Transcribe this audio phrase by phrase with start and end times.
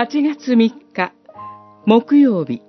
[0.00, 0.56] 8月3
[0.94, 1.12] 日、
[1.84, 2.62] 木曜日。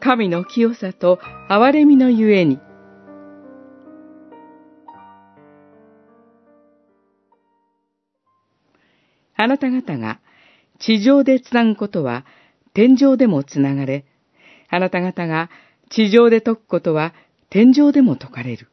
[0.00, 1.18] 神の清さと
[1.50, 2.58] 憐れみのゆえに。
[9.36, 10.18] あなた方が
[10.78, 12.24] 地上でつなぐことは
[12.72, 14.06] 天上でもつながれ、
[14.70, 15.50] あなた方が
[15.90, 17.12] 地上で解くことは
[17.50, 18.70] 天上でも解かれる。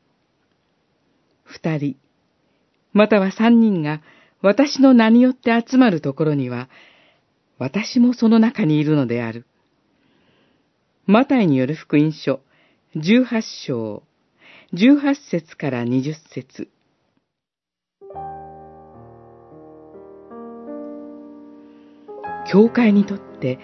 [1.43, 1.98] 二人、
[2.93, 4.01] または三人が
[4.41, 6.70] 私の名によって集まるところには、
[7.59, 9.45] 私もその中にいるのである。
[11.05, 12.40] マタイによる福音書、
[12.95, 14.04] 十八章、
[14.72, 16.70] 十八節から二十節。
[22.49, 23.60] 教会にとって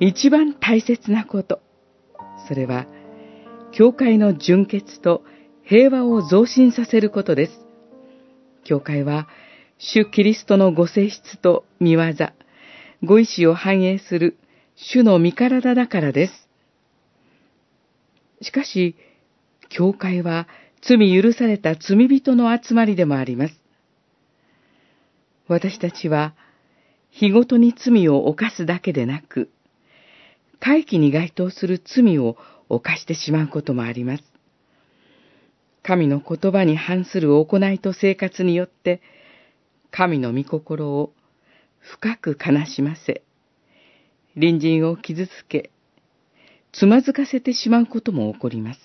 [0.00, 1.60] 一番大切なこと、
[2.48, 2.86] それは、
[3.72, 5.22] 教会の純潔と
[5.64, 7.52] 平和を増進させることです。
[8.64, 9.28] 教会は、
[9.76, 12.00] 主キリストのご性質と見業、
[13.04, 14.38] ご意志を反映する
[14.76, 16.48] 主の身体だからです。
[18.42, 18.96] しかし、
[19.68, 20.46] 教会は
[20.82, 23.60] 罪許された罪人の集まりでもあります。
[25.48, 26.34] 私たちは、
[27.10, 29.50] 日ごとに罪を犯すだけでなく、
[30.60, 32.36] 回帰に該当する罪を
[32.68, 34.24] 犯してしまうこともあります。
[35.82, 39.02] 神の言葉に反する行いと生活によって、
[39.90, 41.12] 神の御心を
[41.84, 43.22] 深く悲しませ、
[44.34, 45.70] 隣人を傷つけ、
[46.72, 48.80] つまずかせてしまうことも起こります。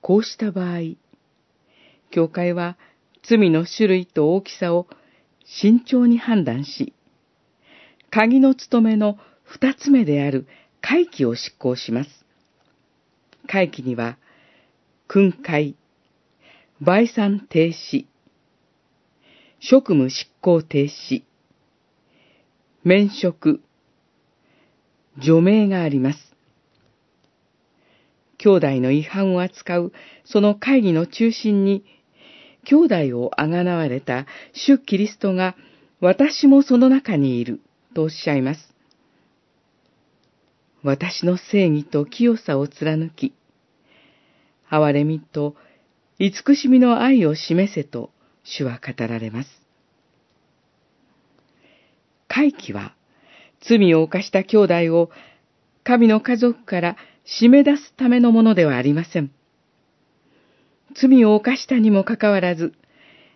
[0.00, 0.96] こうした場合、
[2.10, 2.78] 教会は
[3.22, 4.88] 罪の種類と大きさを
[5.44, 6.94] 慎重に判断し、
[8.10, 10.46] 鍵の務めの二つ目である
[10.80, 12.24] 会期を執行します。
[13.46, 14.16] 会期には、
[15.06, 15.76] 訓戒、
[16.80, 18.06] 売産停止、
[19.60, 21.24] 職務執行停止、
[22.84, 23.60] 免職、
[25.18, 26.36] 除名があります。
[28.38, 29.92] 兄弟の違反を扱う
[30.24, 31.84] その会議の中心に、
[32.64, 35.56] 兄弟をあがなわれた主キリストが
[36.00, 37.60] 私もその中にいる
[37.94, 38.74] とおっしゃいます。
[40.84, 43.34] 私の正義と清さを貫き、
[44.70, 45.56] 憐れみと
[46.20, 48.12] 慈しみの愛を示せと
[48.48, 49.48] 主は語られます。
[52.28, 52.94] 回帰は、
[53.60, 55.10] 罪を犯した兄弟を
[55.84, 56.96] 神の家族から
[57.40, 59.30] 締め出すためのものではありません。
[60.94, 62.72] 罪を犯したにもかかわらず、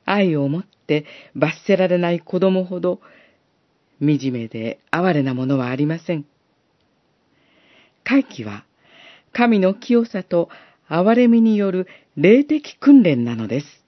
[0.04, 3.00] 愛を持って罰せられない子供ほど、
[4.00, 6.24] 惨めで哀れなものはありません。
[8.04, 8.64] 回帰は、
[9.32, 10.48] 神の清さと
[10.88, 11.86] 憐れみによる
[12.16, 13.81] 霊的訓練なのです。